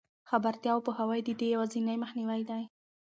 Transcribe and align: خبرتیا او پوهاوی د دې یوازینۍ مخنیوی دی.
خبرتیا 0.29 0.71
او 0.75 0.81
پوهاوی 0.85 1.21
د 1.23 1.29
دې 1.39 1.47
یوازینۍ 1.53 1.97
مخنیوی 2.03 2.41
دی. 2.49 2.63